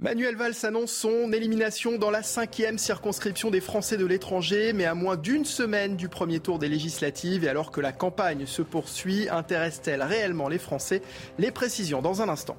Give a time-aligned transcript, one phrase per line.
[0.00, 4.94] Manuel Valls annonce son élimination dans la cinquième circonscription des Français de l'étranger, mais à
[4.94, 9.28] moins d'une semaine du premier tour des législatives et alors que la campagne se poursuit,
[9.30, 11.00] intéresse-t-elle réellement les Français?
[11.38, 12.56] Les précisions dans un instant.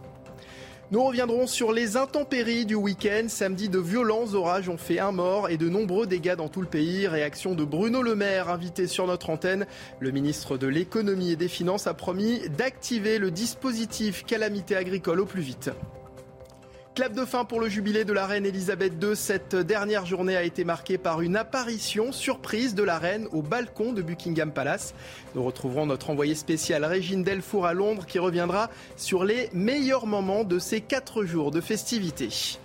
[0.89, 3.25] Nous reviendrons sur les intempéries du week-end.
[3.27, 6.67] Samedi, de violents orages ont fait un mort et de nombreux dégâts dans tout le
[6.67, 7.05] pays.
[7.05, 9.67] Réaction de Bruno Le Maire, invité sur notre antenne.
[9.99, 15.25] Le ministre de l'économie et des finances a promis d'activer le dispositif calamité agricole au
[15.25, 15.69] plus vite.
[16.95, 19.17] Clap de fin pour le jubilé de la reine Elisabeth II.
[19.17, 23.91] Cette dernière journée a été marquée par une apparition surprise de la reine au balcon
[23.91, 24.93] de Buckingham Palace.
[25.35, 30.45] Nous retrouverons notre envoyé spécial Régine Delfour à Londres qui reviendra sur les meilleurs moments
[30.45, 32.57] de ces quatre jours de festivités.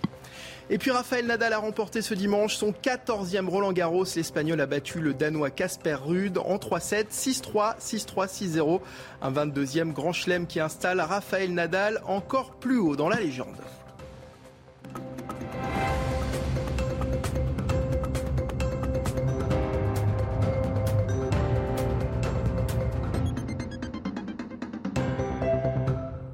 [0.69, 4.05] Et puis Raphaël Nadal a remporté ce dimanche son 14e Roland Garros.
[4.15, 8.79] L'Espagnol a battu le Danois Casper Ruud en 3-7, 6-3, 6-3, 6-0.
[9.21, 13.57] Un 22e grand chelem qui installe Raphaël Nadal encore plus haut dans la légende.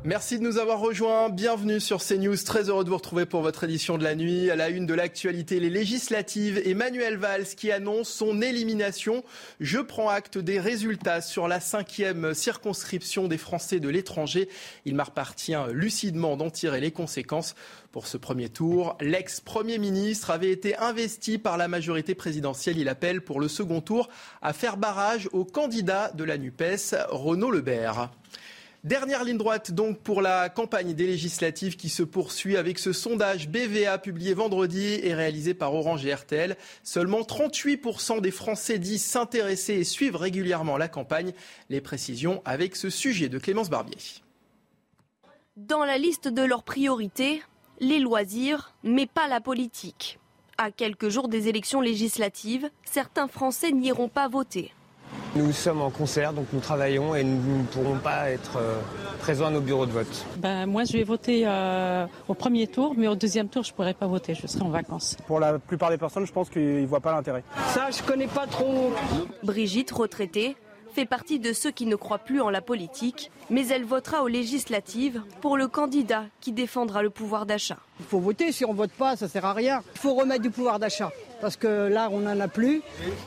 [0.08, 1.28] Merci de nous avoir rejoints.
[1.28, 2.38] Bienvenue sur CNews.
[2.38, 4.50] Très heureux de vous retrouver pour votre édition de la nuit.
[4.50, 6.62] À la une de l'actualité, les législatives.
[6.64, 9.26] Emmanuel Valls qui annonce son élimination.
[9.60, 14.48] Je prends acte des résultats sur la cinquième circonscription des Français de l'étranger.
[14.86, 17.54] Il m'appartient lucidement d'en tirer les conséquences.
[17.92, 22.78] Pour ce premier tour, l'ex-premier ministre avait été investi par la majorité présidentielle.
[22.78, 24.08] Il appelle pour le second tour
[24.42, 28.10] à faire barrage au candidat de la NUPES, Renaud Lebert.
[28.88, 33.50] Dernière ligne droite donc pour la campagne des législatives qui se poursuit avec ce sondage
[33.50, 36.56] BVA publié vendredi et réalisé par Orange et RTL.
[36.84, 41.34] Seulement 38% des Français disent s'intéresser et suivre régulièrement la campagne.
[41.70, 43.98] Les précisions avec ce sujet de Clémence Barbier.
[45.58, 47.44] Dans la liste de leurs priorités,
[47.82, 50.18] les loisirs, mais pas la politique.
[50.58, 54.72] À quelques jours des élections législatives, certains Français n'iront pas voter.
[55.36, 58.80] Nous sommes en concert, donc nous travaillons et nous ne pourrons pas être euh,
[59.20, 60.26] présents à nos bureaux de vote.
[60.38, 63.76] Ben, moi, je vais voter euh, au premier tour, mais au deuxième tour, je ne
[63.76, 65.16] pourrai pas voter, je serai en vacances.
[65.28, 67.44] Pour la plupart des personnes, je pense qu'ils ne voient pas l'intérêt.
[67.68, 68.92] Ça, je connais pas trop.
[69.44, 70.56] Brigitte, retraitée,
[70.98, 74.28] fait partie de ceux qui ne croient plus en la politique, mais elle votera aux
[74.28, 77.78] législatives pour le candidat qui défendra le pouvoir d'achat.
[78.00, 79.84] Il faut voter, si on vote pas, ça sert à rien.
[79.94, 82.82] Il faut remettre du pouvoir d'achat, parce que là, on n'en a plus.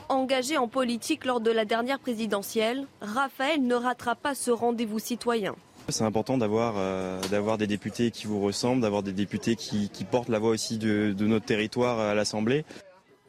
[0.08, 5.54] Engagé en politique lors de la dernière présidentielle, Raphaël ne ratera pas ce rendez-vous citoyen.
[5.90, 10.04] C'est important d'avoir euh, d'avoir des députés qui vous ressemblent, d'avoir des députés qui, qui
[10.04, 12.64] portent la voix aussi de, de notre territoire à l'Assemblée.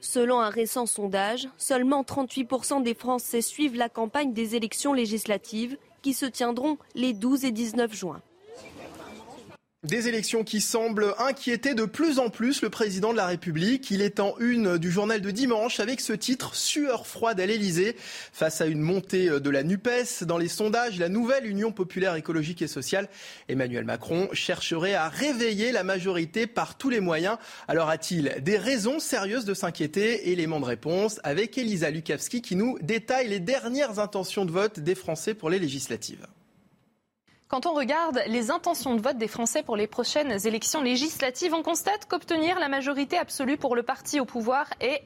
[0.01, 6.13] Selon un récent sondage, seulement 38% des Français suivent la campagne des élections législatives qui
[6.13, 8.21] se tiendront les 12 et 19 juin.
[9.83, 13.89] Des élections qui semblent inquiéter de plus en plus le président de la République.
[13.89, 17.95] Il est en une du journal de dimanche avec ce titre Sueur froide à l'Elysée.
[18.31, 22.61] Face à une montée de la NUPES dans les sondages, la nouvelle Union populaire écologique
[22.61, 23.09] et sociale,
[23.49, 27.39] Emmanuel Macron chercherait à réveiller la majorité par tous les moyens.
[27.67, 30.29] Alors a-t-il des raisons sérieuses de s'inquiéter?
[30.29, 34.93] Élément de réponse avec Elisa Lukavski qui nous détaille les dernières intentions de vote des
[34.93, 36.27] Français pour les législatives.
[37.51, 41.63] Quand on regarde les intentions de vote des Français pour les prochaines élections législatives, on
[41.63, 45.03] constate qu'obtenir la majorité absolue pour le parti au pouvoir est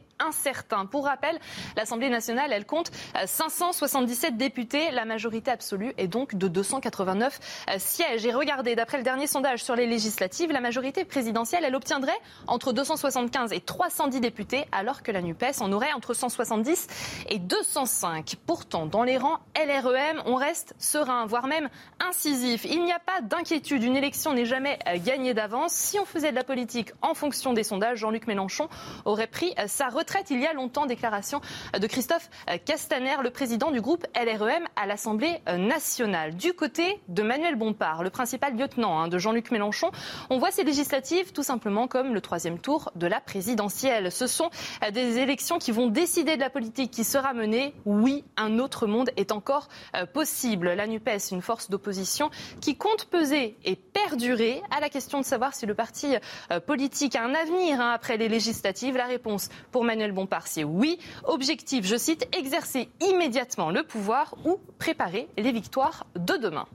[0.91, 1.37] Pour rappel,
[1.75, 2.89] l'Assemblée nationale, elle compte
[3.25, 4.91] 577 députés.
[4.91, 7.39] La majorité absolue est donc de 289
[7.77, 8.25] sièges.
[8.25, 12.17] Et regardez, d'après le dernier sondage sur les législatives, la majorité présidentielle, elle obtiendrait
[12.47, 16.87] entre 275 et 310 députés, alors que la NUPES en aurait entre 170
[17.29, 18.35] et 205.
[18.45, 21.69] Pourtant, dans les rangs LREM, on reste serein, voire même
[21.99, 22.65] incisif.
[22.65, 23.83] Il n'y a pas d'inquiétude.
[23.83, 25.73] Une élection n'est jamais gagnée d'avance.
[25.73, 28.69] Si on faisait de la politique en fonction des sondages, Jean-Luc Mélenchon
[29.03, 30.85] aurait pris sa retraite il y a longtemps.
[30.85, 31.41] Déclaration
[31.79, 32.29] de Christophe
[32.65, 36.35] Castaner, le président du groupe LREM à l'Assemblée nationale.
[36.35, 39.91] Du côté de Manuel Bompard, le principal lieutenant hein, de Jean-Luc Mélenchon,
[40.29, 44.11] on voit ces législatives tout simplement comme le troisième tour de la présidentielle.
[44.11, 44.49] Ce sont
[44.91, 47.73] des élections qui vont décider de la politique qui sera menée.
[47.85, 50.69] Oui, un autre monde est encore euh, possible.
[50.73, 52.29] La NUPES, une force d'opposition
[52.61, 56.15] qui compte peser et perdurer à la question de savoir si le parti
[56.51, 58.97] euh, politique a un avenir hein, après les législatives.
[58.97, 60.99] La réponse pour Manuel Bompard, c'est oui.
[61.23, 66.67] Objectif, je cite, exercer immédiatement le pouvoir ou préparer les victoires de demain.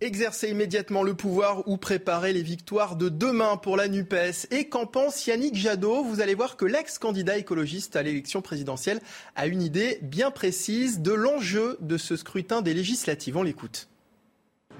[0.00, 4.48] Exercer immédiatement le pouvoir ou préparer les victoires de demain pour la NUPES.
[4.50, 6.04] Et qu'en pense Yannick Jadot?
[6.04, 9.00] Vous allez voir que l'ex-candidat écologiste à l'élection présidentielle
[9.34, 13.36] a une idée bien précise de l'enjeu de ce scrutin des législatives.
[13.36, 13.88] On l'écoute.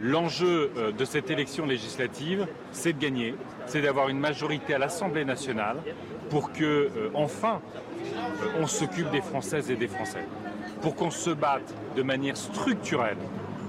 [0.04, 3.34] L'enjeu euh, de cette élection législative, c'est de gagner,
[3.64, 5.78] c'est d'avoir une majorité à l'Assemblée nationale
[6.28, 7.62] pour que, euh, enfin,
[8.42, 10.26] euh, on s'occupe des Françaises et des Français,
[10.82, 13.16] pour qu'on se batte de manière structurelle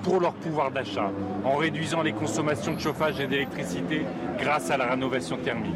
[0.03, 1.09] pour leur pouvoir d'achat,
[1.45, 4.01] en réduisant les consommations de chauffage et d'électricité
[4.37, 5.73] grâce à la rénovation thermique,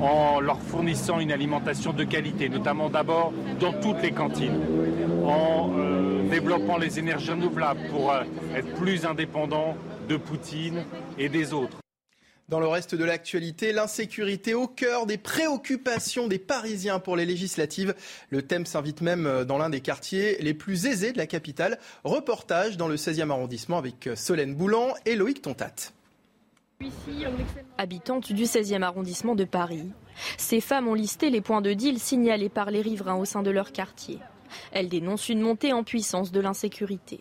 [0.00, 4.60] en leur fournissant une alimentation de qualité, notamment d'abord dans toutes les cantines,
[5.26, 5.70] en
[6.30, 8.14] développant les énergies renouvelables pour
[8.54, 9.74] être plus indépendants
[10.08, 10.84] de Poutine
[11.18, 11.78] et des autres.
[12.48, 17.94] Dans le reste de l'actualité, l'insécurité au cœur des préoccupations des Parisiens pour les législatives.
[18.30, 21.78] Le thème s'invite même dans l'un des quartiers les plus aisés de la capitale.
[22.04, 25.92] Reportage dans le 16e arrondissement avec Solène Boulan et Loïc Tontat.
[27.76, 29.90] Habitantes du 16e arrondissement de Paris,
[30.38, 33.50] ces femmes ont listé les points de deal signalés par les riverains au sein de
[33.50, 34.20] leur quartier.
[34.72, 37.20] Elles dénoncent une montée en puissance de l'insécurité.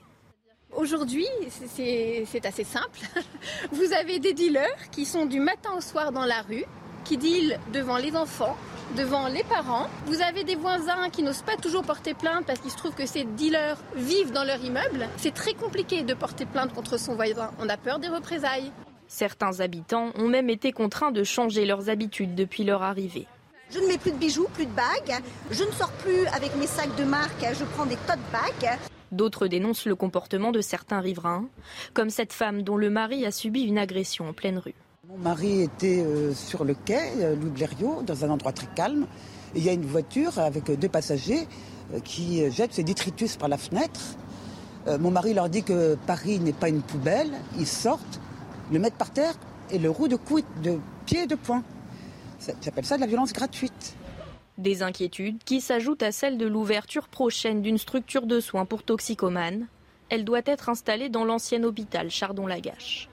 [0.78, 3.00] Aujourd'hui, c'est assez simple.
[3.72, 6.66] Vous avez des dealers qui sont du matin au soir dans la rue,
[7.04, 8.56] qui dealent devant les enfants,
[8.96, 9.88] devant les parents.
[10.06, 13.08] Vous avez des voisins qui n'osent pas toujours porter plainte parce qu'il se trouve que
[13.08, 15.10] ces dealers vivent dans leur immeuble.
[15.18, 17.50] C'est très compliqué de porter plainte contre son voisin.
[17.60, 18.72] On a peur des représailles.
[19.08, 23.26] Certains habitants ont même été contraints de changer leurs habitudes depuis leur arrivée.
[23.72, 25.24] Je ne mets plus de bijoux, plus de bagues.
[25.50, 27.44] Je ne sors plus avec mes sacs de marque.
[27.58, 28.78] Je prends des tote bags.
[29.12, 31.46] D'autres dénoncent le comportement de certains riverains,
[31.94, 34.76] comme cette femme dont le mari a subi une agression en pleine rue.
[35.08, 39.08] Mon mari était euh, sur le quai, euh, Louis Blériot, dans un endroit très calme.
[39.56, 41.48] il y a une voiture avec deux passagers
[41.94, 44.02] euh, qui jettent ses détritus par la fenêtre.
[45.02, 47.32] Mon mari leur dit que Paris n'est pas une poubelle.
[47.60, 48.22] Ils sortent,
[48.72, 49.34] le mettent par terre
[49.70, 51.62] et le roue de, coude, de pied et de poing.
[52.62, 53.98] J'appelle ça de la violence gratuite.
[54.58, 59.68] Des inquiétudes qui s'ajoutent à celles de l'ouverture prochaine d'une structure de soins pour toxicomanes.
[60.10, 63.10] Elle doit être installée dans l'ancien hôpital Chardon-Lagache.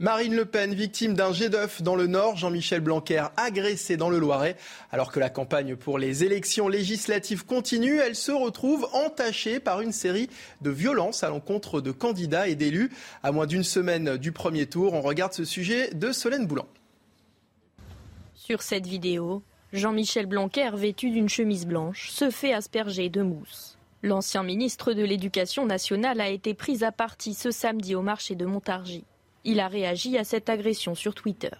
[0.00, 4.20] Marine Le Pen, victime d'un jet d'œuf dans le Nord, Jean-Michel Blanquer agressé dans le
[4.20, 4.56] Loiret.
[4.92, 9.90] Alors que la campagne pour les élections législatives continue, elle se retrouve entachée par une
[9.90, 10.30] série
[10.60, 12.92] de violences à l'encontre de candidats et d'élus.
[13.24, 16.68] À moins d'une semaine du premier tour, on regarde ce sujet de Solène Boulan.
[18.36, 19.42] Sur cette vidéo,
[19.72, 23.76] Jean-Michel Blanquer, vêtu d'une chemise blanche, se fait asperger de mousse.
[24.02, 28.46] L'ancien ministre de l'Éducation nationale a été pris à partie ce samedi au marché de
[28.46, 29.04] Montargis.
[29.44, 31.50] Il a réagi à cette agression sur Twitter.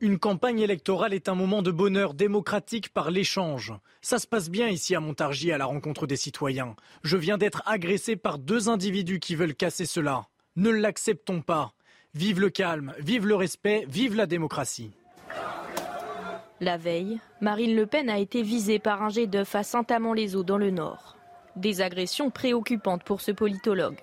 [0.00, 3.74] Une campagne électorale est un moment de bonheur démocratique par l'échange.
[4.02, 6.76] Ça se passe bien ici à Montargis à la rencontre des citoyens.
[7.02, 10.28] Je viens d'être agressé par deux individus qui veulent casser cela.
[10.54, 11.72] Ne l'acceptons pas.
[12.14, 14.92] Vive le calme, vive le respect, vive la démocratie.
[16.62, 20.58] La veille, Marine Le Pen a été visée par un jet d'œuf à Saint-Amand-les-Eaux dans
[20.58, 21.16] le Nord.
[21.56, 23.96] Des agressions préoccupantes pour ce politologue.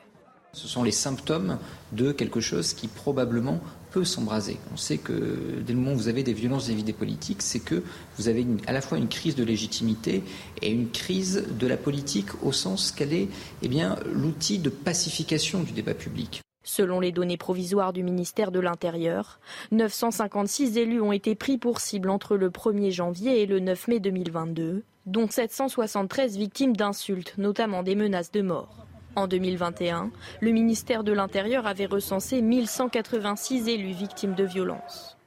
[0.54, 1.60] Ce sont les symptômes
[1.92, 3.60] de quelque chose qui probablement
[3.92, 4.58] peut s'embraser.
[4.74, 7.84] On sait que dès le moment où vous avez des violences des politiques, c'est que
[8.18, 10.24] vous avez à la fois une crise de légitimité
[10.64, 13.28] et une crise de la politique au sens qu'elle est
[13.62, 13.70] eh
[14.12, 16.42] l'outil de pacification du débat public.
[16.68, 19.40] Selon les données provisoires du ministère de l'Intérieur,
[19.72, 24.00] 956 élus ont été pris pour cible entre le 1er janvier et le 9 mai
[24.02, 28.86] 2022, dont 773 victimes d'insultes, notamment des menaces de mort.
[29.16, 35.18] En 2021, le ministère de l'Intérieur avait recensé 1186 élus victimes de violences.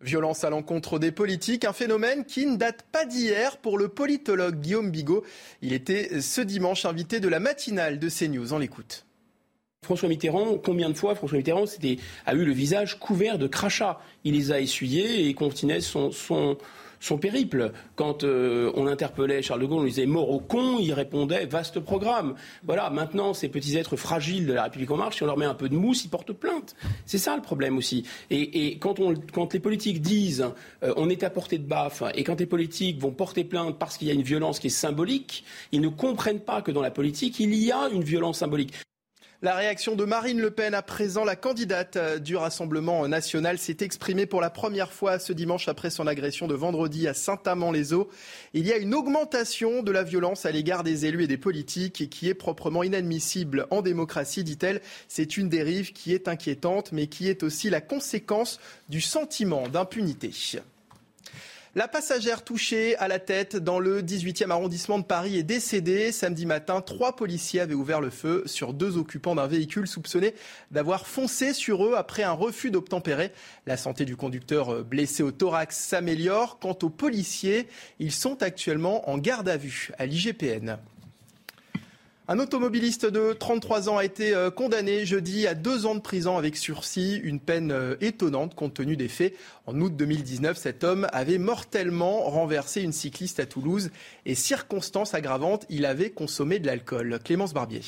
[0.00, 4.58] Violence à l'encontre des politiques, un phénomène qui ne date pas d'hier pour le politologue
[4.58, 5.22] Guillaume Bigot.
[5.60, 8.54] Il était ce dimanche invité de la matinale de CNews.
[8.54, 9.04] On l'écoute.
[9.84, 11.64] François Mitterrand, combien de fois François Mitterrand
[12.26, 16.56] a eu le visage couvert de crachats Il les a essuyés et continuait son, son,
[17.18, 17.72] périple.
[17.96, 21.46] Quand euh, on interpellait Charles de Gaulle, on lui disait mort au con, il répondait
[21.46, 22.36] vaste programme.
[22.62, 25.46] Voilà, maintenant, ces petits êtres fragiles de la République en marche, si on leur met
[25.46, 26.76] un peu de mousse, ils portent plainte.
[27.04, 28.06] C'est ça le problème aussi.
[28.30, 29.00] Et, quand,
[29.52, 30.46] les politiques disent
[30.84, 33.98] euh, on est à portée de baffe, et quand les politiques vont porter plainte parce
[33.98, 36.92] qu'il y a une violence qui est symbolique, ils ne comprennent pas que dans la
[36.92, 38.74] politique, il y a une violence symbolique.
[39.44, 43.78] La réaction de Marine Le Pen à présent, la candidate euh, du Rassemblement national s'est
[43.80, 48.08] exprimée pour la première fois ce dimanche après son agression de vendredi à Saint-Amand-les-Eaux.
[48.54, 52.08] Il y a une augmentation de la violence à l'égard des élus et des politiques
[52.08, 54.80] qui est proprement inadmissible en démocratie, dit-elle.
[55.08, 60.30] C'est une dérive qui est inquiétante mais qui est aussi la conséquence du sentiment d'impunité.
[61.74, 66.12] La passagère touchée à la tête dans le 18e arrondissement de Paris est décédée.
[66.12, 70.34] Samedi matin, trois policiers avaient ouvert le feu sur deux occupants d'un véhicule soupçonné
[70.70, 73.32] d'avoir foncé sur eux après un refus d'obtempérer.
[73.66, 76.58] La santé du conducteur blessé au thorax s'améliore.
[76.58, 80.76] Quant aux policiers, ils sont actuellement en garde à vue à l'IGPN.
[82.32, 86.38] Un automobiliste de 33 ans a été euh, condamné jeudi à deux ans de prison
[86.38, 89.34] avec sursis, une peine euh, étonnante compte tenu des faits.
[89.66, 93.90] En août 2019, cet homme avait mortellement renversé une cycliste à Toulouse
[94.24, 97.18] et, circonstance aggravante, il avait consommé de l'alcool.
[97.22, 97.82] Clémence Barbier.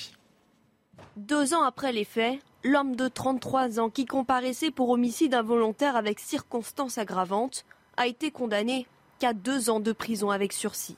[1.17, 6.21] Deux ans après les faits, l'homme de 33 ans qui comparaissait pour homicide involontaire avec
[6.21, 7.65] circonstance aggravante
[7.97, 8.87] a été condamné
[9.21, 10.97] qu'à deux ans de prison avec sursis.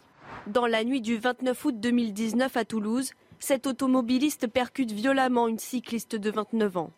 [0.49, 6.16] Dans la nuit du 29 août 2019 à Toulouse, cet automobiliste percute violemment une cycliste
[6.16, 6.90] de 29 ans.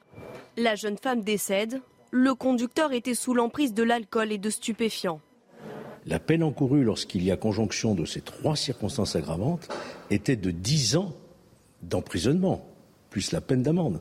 [0.57, 1.81] La jeune femme décède.
[2.11, 5.21] Le conducteur était sous l'emprise de l'alcool et de stupéfiants.
[6.07, 9.69] La peine encourue lorsqu'il y a conjonction de ces trois circonstances aggravantes
[10.11, 11.13] était de 10 ans
[11.83, 12.67] d'emprisonnement,
[13.11, 14.01] plus la peine d'amende.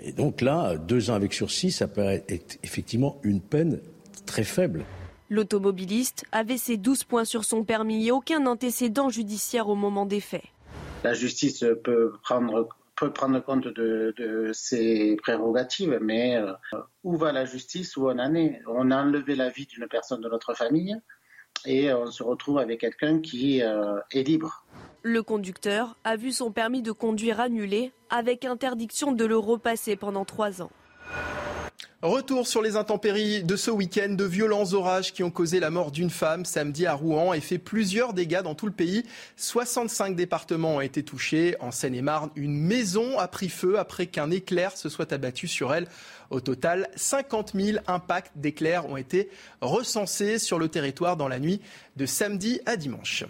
[0.00, 3.78] Et donc là, deux ans avec sursis, ça paraît être effectivement une peine
[4.26, 4.84] très faible.
[5.30, 10.20] L'automobiliste avait ses 12 points sur son permis et aucun antécédent judiciaire au moment des
[10.20, 10.44] faits
[11.04, 12.68] la justice peut prendre
[13.40, 16.52] compte de, ses prérogatives, mais euh,
[17.04, 18.60] où va la justice Où on en est?
[18.66, 20.96] On a enlevé la vie d'une personne de notre famille
[21.64, 24.64] et on se retrouve avec quelqu'un qui euh, est libre.
[25.02, 30.24] Le conducteur a vu son permis de conduire annulé avec interdiction de le repasser pendant
[30.24, 30.70] trois ans.
[32.02, 35.90] Retour sur les intempéries de ce week-end, de violents orages qui ont causé la mort
[35.90, 39.04] d'une femme samedi à Rouen et fait plusieurs dégâts dans tout le pays.
[39.36, 41.56] 65 départements ont été touchés.
[41.58, 45.88] En Seine-et-Marne, une maison a pris feu après qu'un éclair se soit abattu sur elle.
[46.28, 49.30] Au total, 50 000 impacts d'éclairs ont été
[49.62, 51.62] recensés sur le territoire dans la nuit
[51.96, 53.24] de samedi à dimanche.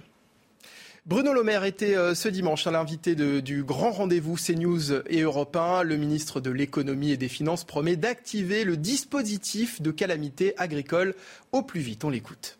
[1.06, 5.54] Bruno Le Maire était euh, ce dimanche à l'invité du grand rendez-vous CNews et Europe
[5.54, 5.84] 1.
[5.84, 11.14] Le ministre de l'économie et des finances promet d'activer le dispositif de calamité agricole
[11.52, 12.02] au plus vite.
[12.02, 12.58] On l'écoute.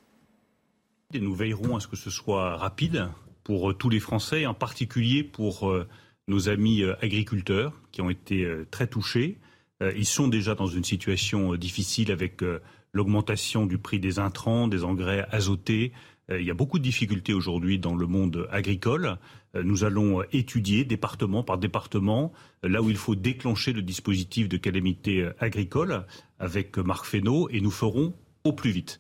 [1.13, 3.09] nous veillerons à ce que ce soit rapide
[3.43, 5.89] pour euh, tous les Français, en particulier pour euh,
[6.29, 9.39] nos amis agriculteurs qui ont été très touchés.
[9.81, 12.43] Ils sont déjà dans une situation difficile avec
[12.93, 15.93] l'augmentation du prix des intrants, des engrais azotés,
[16.31, 19.19] il y a beaucoup de difficultés aujourd'hui dans le monde agricole.
[19.55, 22.33] Euh, nous allons étudier département par département
[22.65, 26.05] euh, là où il faut déclencher le dispositif de calamité agricole
[26.39, 28.15] avec Marc Fesneau et nous ferons
[28.45, 28.99] au plus vite.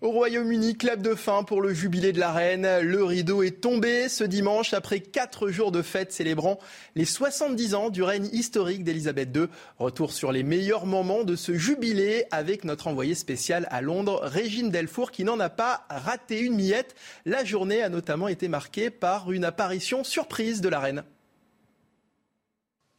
[0.00, 2.80] Au Royaume-Uni, clap de fin pour le jubilé de la reine.
[2.80, 6.58] Le rideau est tombé ce dimanche après quatre jours de fête célébrant
[6.96, 9.46] les 70 ans du règne historique d'Elisabeth II.
[9.78, 14.70] Retour sur les meilleurs moments de ce jubilé avec notre envoyé spécial à Londres, Régine
[14.70, 16.94] Delfour, qui n'en a pas raté une miette.
[17.24, 21.04] La journée a notamment été marquée par une apparition surprise de la reine.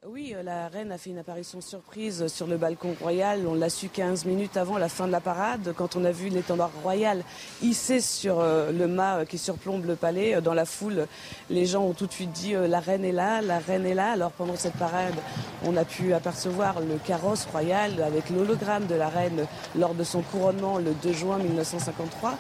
[0.06, 3.48] Oui, euh, la reine a fait une apparition surprise sur le balcon royal.
[3.48, 6.28] On l'a su 15 minutes avant la fin de la parade, quand on a vu
[6.28, 7.24] l'étendard royal
[7.62, 10.42] hissé sur euh, le mât euh, qui surplombe le palais.
[10.42, 11.08] Dans la foule,
[11.50, 14.12] les gens ont tout de suite dit la reine est là, la reine est là.
[14.12, 15.16] Alors pendant cette parade,
[15.64, 19.46] on a pu apercevoir le carrosse royal avec l'hologramme de la reine
[19.78, 22.38] lors de son couronnement le 2 juin 1953.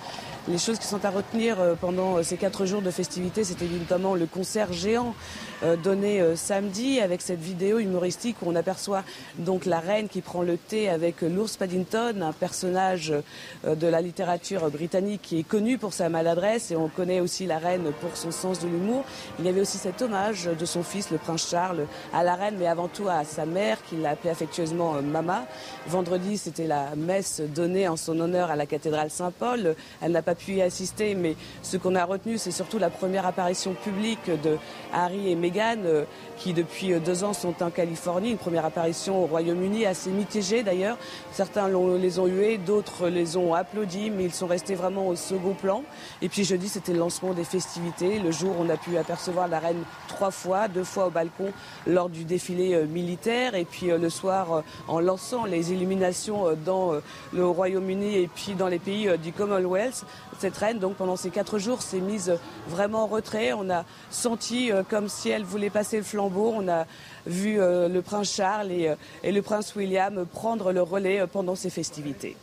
[0.50, 3.63] Les choses qui sont à retenir euh, pendant euh, ces quatre jours de festivités, c'était
[3.63, 5.15] notamment le concert géant
[5.63, 9.03] euh, donné samedi avec cette vidéo humoristique où on aperçoit
[9.38, 13.13] donc la reine qui prend le thé avec l'ours Paddington, un personnage
[13.65, 17.59] de la littérature britannique qui est connu pour sa maladresse et on connaît aussi la
[17.59, 19.05] reine pour son sens de l'humour.
[19.39, 22.55] Il y avait aussi cet hommage de son fils, le prince Charles, à la reine,
[22.59, 25.45] mais avant tout à sa mère, qui l'appelait affectueusement Mama.
[25.88, 29.75] Vendredi, c'était la messe donnée en son honneur à la cathédrale Saint-Paul.
[30.01, 32.90] Elle n'a pas pas pu y assister, mais ce qu'on a retenu, c'est surtout la
[32.90, 34.58] première apparition publique de
[34.92, 36.06] Harry et Meghan, euh,
[36.38, 38.32] qui depuis deux ans sont en Californie.
[38.32, 40.98] Une première apparition au Royaume-Uni, assez mitigée d'ailleurs.
[41.32, 45.54] Certains les ont hués, d'autres les ont applaudis, mais ils sont restés vraiment au second
[45.54, 45.84] plan.
[46.22, 48.18] Et puis jeudi, c'était le lancement des festivités.
[48.20, 51.52] Le jour, on a pu apercevoir la reine trois fois, deux fois au balcon
[51.86, 56.94] lors du défilé euh, militaire, et puis le soir en lançant les illuminations dans
[57.34, 60.06] le Royaume-Uni et puis dans les pays du Commonwealth.
[60.39, 62.38] Cette reine, donc pendant ces quatre jours, s'est mise
[62.68, 63.53] vraiment en retrait.
[63.53, 66.53] On a senti euh, comme si elle voulait passer le flambeau.
[66.56, 66.86] On a
[67.25, 71.56] vu euh, le prince Charles et, euh, et le prince William prendre le relais pendant
[71.56, 72.36] ces festivités.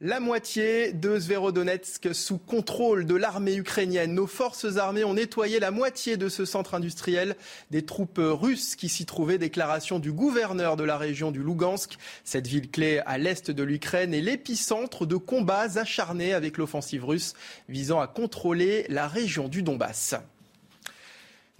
[0.00, 4.14] La moitié de Sverodonetsk sous contrôle de l'armée ukrainienne.
[4.14, 7.34] Nos forces armées ont nettoyé la moitié de ce centre industriel
[7.72, 9.38] des troupes russes qui s'y trouvaient.
[9.38, 11.98] Déclaration du gouverneur de la région du Lugansk.
[12.22, 17.34] Cette ville clé à l'est de l'Ukraine est l'épicentre de combats acharnés avec l'offensive russe
[17.68, 20.14] visant à contrôler la région du Donbass.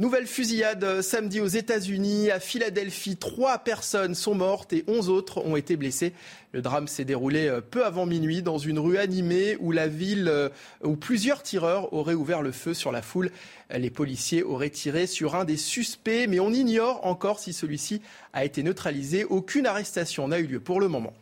[0.00, 3.16] Nouvelle fusillade euh, samedi aux États-Unis, à Philadelphie.
[3.16, 6.12] Trois personnes sont mortes et onze autres ont été blessées.
[6.52, 10.28] Le drame s'est déroulé euh, peu avant minuit dans une rue animée où la ville,
[10.28, 10.50] euh,
[10.84, 13.32] où plusieurs tireurs auraient ouvert le feu sur la foule.
[13.76, 18.00] Les policiers auraient tiré sur un des suspects, mais on ignore encore si celui-ci
[18.32, 19.24] a été neutralisé.
[19.24, 21.12] Aucune arrestation n'a eu lieu pour le moment.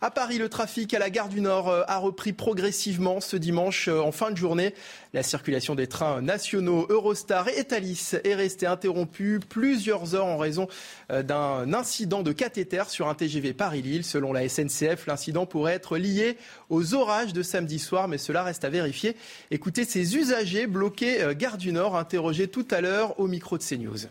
[0.00, 3.88] À Paris, le trafic à la gare du Nord euh, a repris progressivement ce dimanche
[3.88, 4.72] euh, en fin de journée.
[5.12, 10.68] La circulation des trains nationaux Eurostar et Thalys est restée interrompue plusieurs heures en raison
[11.10, 14.04] euh, d'un incident de cathéter sur un TGV Paris-Lille.
[14.04, 16.36] Selon la SNCF, l'incident pourrait être lié
[16.70, 19.16] aux orages de samedi soir, mais cela reste à vérifier.
[19.50, 24.06] Écoutez ces usagers bloqués gare du Nord interrogés tout à l'heure au micro de CNews.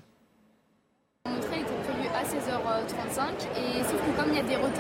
[1.26, 4.18] Mon train était prévu à 16h35 et sauf que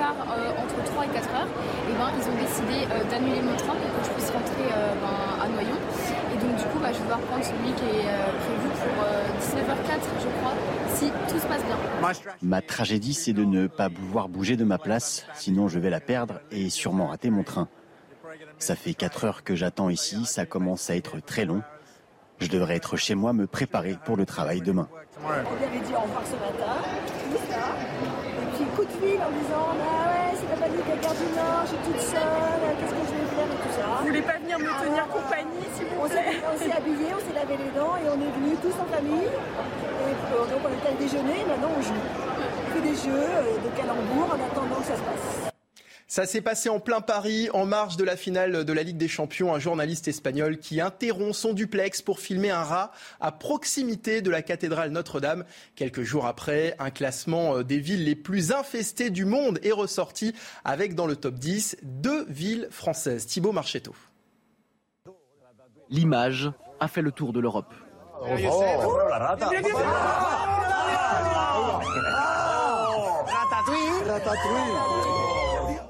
[0.08, 1.48] retards entre 3 et 4 heures,
[1.90, 4.94] et ben, ils ont décidé euh, d'annuler mon train pour que je puisse rentrer euh,
[5.02, 5.78] ben, à Noyon.
[6.34, 9.60] Et donc du coup bah, je vais devoir prendre celui qui est euh, prévu pour
[9.60, 10.54] 19h04 je crois,
[10.96, 11.78] si tout se passe bien.
[12.42, 16.00] Ma tragédie c'est de ne pas pouvoir bouger de ma place, sinon je vais la
[16.00, 17.68] perdre et sûrement rater mon train.
[18.60, 21.62] Ça fait 4 heures que j'attends ici, ça commence à être très long.
[22.40, 24.88] Je devrais être chez moi me préparer pour le travail demain.
[25.24, 26.78] On lui avait dit au revoir ce matin,
[28.78, 28.86] tout ça.
[28.86, 31.64] Et puis coup de fil en disant bah ouais, c'est la à Gare du Nord,
[31.64, 33.86] je suis toute seule, qu'est-ce que je vais faire et tout ça.
[34.00, 37.34] Vous voulez pas venir me tenir compagnie s'il vous plaît On s'est habillés, on s'est
[37.34, 39.30] lavé les dents et on est venus tous en famille.
[39.30, 41.94] Et donc on était à déjeuner, maintenant on joue.
[41.98, 43.30] On fait des jeux
[43.66, 45.57] de calembour en attendant que ça se passe.
[46.10, 49.10] Ça s'est passé en plein Paris, en marge de la finale de la Ligue des
[49.10, 49.54] Champions.
[49.54, 54.42] Un journaliste espagnol qui interrompt son duplex pour filmer un rat à proximité de la
[54.42, 55.44] cathédrale Notre-Dame.
[55.76, 60.34] Quelques jours après, un classement euh, des villes les plus infestées du monde est ressorti
[60.64, 63.26] avec dans le top 10 deux villes françaises.
[63.26, 63.94] Thibaut Marchetto.
[65.90, 67.74] L'image a fait le tour de l'Europe.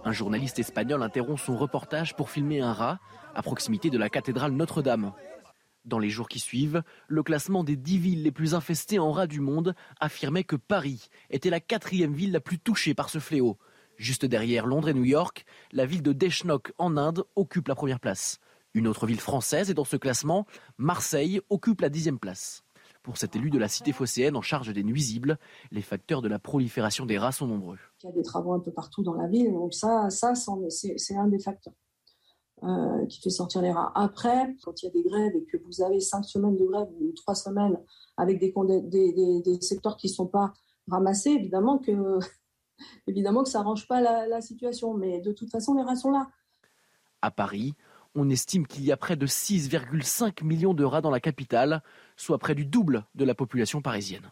[0.08, 3.02] Un journaliste espagnol interrompt son reportage pour filmer un rat
[3.36, 5.12] à proximité de la cathédrale Notre-Dame.
[5.84, 9.28] Dans les jours qui suivent, le classement des dix villes les plus infestées en rats
[9.28, 13.58] du monde affirmait que Paris était la quatrième ville la plus touchée par ce fléau.
[13.98, 15.44] Juste derrière Londres et New York,
[15.74, 18.40] la ville de Deshnok en Inde occupe la première place.
[18.74, 22.64] Une autre ville française est dans ce classement, Marseille occupe la dixième place.
[23.04, 25.38] Pour cet élu de la cité phocéenne en charge des nuisibles,
[25.72, 27.80] les facteurs de la prolifération des rats sont nombreux.
[28.04, 31.16] Il y a des travaux un peu partout dans la ville, donc ça, ça c'est
[31.16, 31.74] un des facteurs
[32.64, 33.92] euh, qui fait sortir les rats.
[33.96, 36.88] Après, quand il y a des grèves et que vous avez cinq semaines de grève
[37.00, 37.80] ou trois semaines
[38.18, 40.54] avec des, des, des, secteurs qui ne sont pas
[40.88, 41.92] ramassés, évidemment que,
[43.08, 44.94] évidemment que ça n'arrange pas la, la situation.
[44.94, 46.28] Mais de toute façon, les rats sont là.
[47.22, 47.76] À Paris,
[48.16, 51.84] on estime qu'il y a près de 6,5 millions de rats dans la capitale,
[52.16, 54.32] soit près du double de la population parisienne.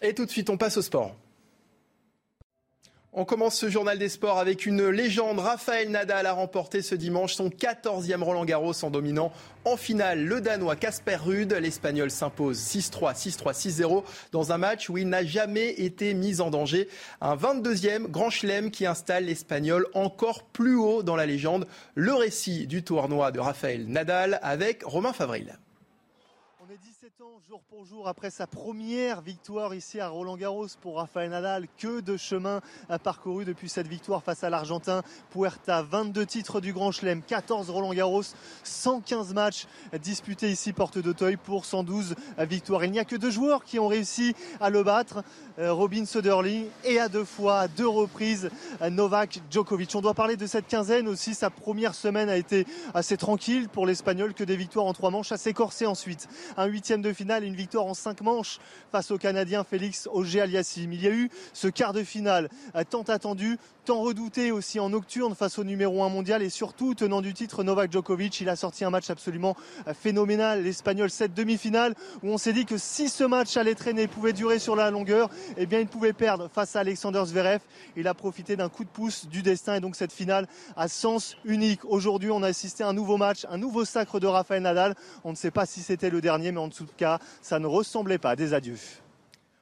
[0.00, 1.14] Et tout de suite, on passe au sport.
[3.16, 5.38] On commence ce journal des sports avec une légende.
[5.38, 9.30] Raphaël Nadal a remporté ce dimanche son 14e Roland Garros en dominant
[9.64, 11.52] en finale le Danois Casper Ruud.
[11.52, 16.50] L'Espagnol s'impose 6-3, 6-3, 6-0 dans un match où il n'a jamais été mis en
[16.50, 16.88] danger.
[17.20, 21.68] Un 22e Grand Chelem qui installe l'Espagnol encore plus haut dans la légende.
[21.94, 25.56] Le récit du tournoi de Raphaël Nadal avec Romain Favril.
[27.20, 30.96] On est 17 temps, jour pour jour, après sa première victoire ici à Roland-Garros pour
[30.96, 35.02] Rafael Nadal, que de chemin a parcouru depuis cette victoire face à l'Argentin.
[35.30, 38.22] Puerta, 22 titres du Grand Chelem, 14 Roland-Garros,
[38.62, 39.66] 115 matchs
[40.00, 42.84] disputés ici porte d'Auteuil pour 112 victoires.
[42.84, 45.22] Il n'y a que deux joueurs qui ont réussi à le battre,
[45.58, 48.50] euh, Robin Söderling et à deux fois, à deux reprises,
[48.90, 49.94] Novak Djokovic.
[49.94, 51.34] On doit parler de cette quinzaine aussi.
[51.34, 55.32] Sa première semaine a été assez tranquille pour l'Espagnol, que des victoires en trois manches,
[55.32, 56.28] assez corsées ensuite.
[56.56, 58.58] Un huitième de finale, une victoire en cinq manches
[58.90, 60.92] face au Canadien Félix Auger-Aliassime.
[60.92, 64.88] Il y a eu ce quart de finale euh, tant attendu, tant redouté aussi en
[64.88, 68.40] nocturne face au numéro 1 mondial et surtout tenant du titre Novak Djokovic.
[68.40, 70.62] Il a sorti un match absolument euh, phénoménal.
[70.62, 74.58] L'Espagnol, cette demi-finale où on s'est dit que si ce match allait traîner, pouvait durer
[74.58, 77.60] sur la longueur, eh bien il pouvait perdre face à Alexander Zverev.
[77.96, 81.36] Il a profité d'un coup de pouce du destin et donc cette finale a sens
[81.44, 81.84] unique.
[81.84, 84.94] Aujourd'hui, on a assisté à un nouveau match, un nouveau sacre de Rafael Nadal.
[85.24, 88.18] On ne sait pas si c'était le dernier, mais en tout cas, ça ne ressemblait
[88.18, 88.78] pas à des adieux.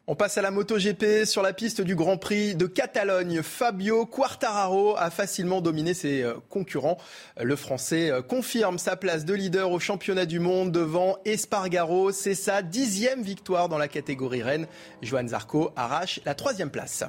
[0.08, 3.40] On passe à la MotoGP sur la piste du Grand Prix de Catalogne.
[3.40, 6.98] Fabio Quartararo a facilement dominé ses euh, concurrents.
[7.40, 12.10] Le Français euh, confirme sa place de leader au championnat du monde devant Espargaro.
[12.10, 14.66] C'est sa dixième victoire dans la catégorie Rennes.
[15.02, 17.04] Johan Zarco arrache la troisième place.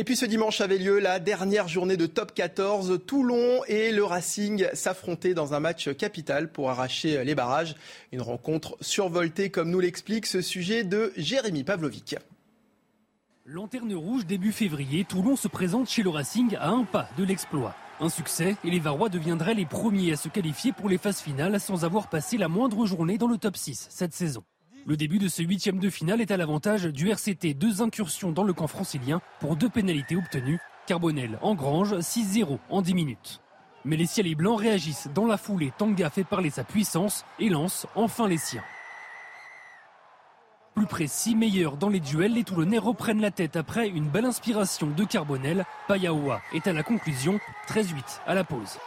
[0.00, 3.00] Et puis ce dimanche avait lieu la dernière journée de top 14.
[3.04, 7.74] Toulon et le Racing s'affrontaient dans un match capital pour arracher les barrages.
[8.12, 12.14] Une rencontre survoltée comme nous l'explique ce sujet de Jérémy Pavlovic.
[13.44, 17.74] Lanterne rouge début février, Toulon se présente chez le Racing à un pas de l'exploit.
[17.98, 21.58] Un succès et les Varois deviendraient les premiers à se qualifier pour les phases finales
[21.58, 24.44] sans avoir passé la moindre journée dans le top 6 cette saison.
[24.88, 27.52] Le début de ce huitième de finale est à l'avantage du RCT.
[27.52, 30.60] Deux incursions dans le camp francilien pour deux pénalités obtenues.
[30.86, 33.42] Carbonel engrange 6-0 en 10 minutes.
[33.84, 35.74] Mais les ciels et blancs réagissent dans la foulée.
[35.76, 38.64] Tanga fait parler sa puissance et lance enfin les siens.
[40.74, 44.86] Plus précis, meilleur dans les duels, les Toulonnais reprennent la tête après une belle inspiration
[44.86, 45.66] de Carbonel.
[45.86, 48.78] Payaoua est à la conclusion, 13-8 à la pause.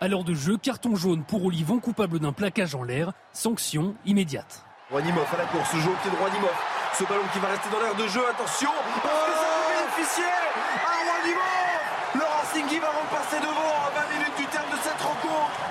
[0.00, 4.63] À l'heure de jeu, carton jaune pour Olivon, coupable d'un plaquage en l'air, sanction immédiate.
[4.90, 6.52] Roanimov à la course, jeu au pied de Roanimov.
[6.98, 8.70] Ce ballon qui va rester dans l'air de jeu, attention
[9.02, 14.18] Parce que ça peut bénéficier à Roanimov Le Racing qui va repasser devant à 20
[14.18, 15.64] minutes du terme de cette rencontre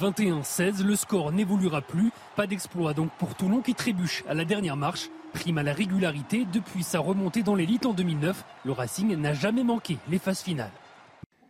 [0.00, 2.10] 21-16, le score n'évoluera plus.
[2.34, 5.10] Pas d'exploit donc pour Toulon qui trébuche à la dernière marche.
[5.34, 9.62] Prime à la régularité, depuis sa remontée dans l'élite en 2009, le Racing n'a jamais
[9.62, 10.72] manqué les phases finales.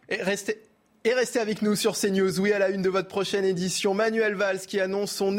[0.09, 0.61] Et restez,
[1.05, 2.41] et restez avec nous sur CNews.
[2.41, 5.39] Oui, à la une de votre prochaine édition, Manuel Valls qui annonce son